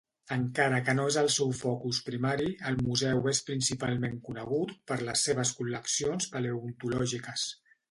[0.35, 5.29] Encara que no és el seu focus primari, el museu es principalment conegut per les
[5.29, 7.49] seves col·leccions paleontològiques.